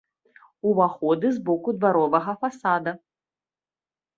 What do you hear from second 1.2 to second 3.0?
з боку дваровага фасада.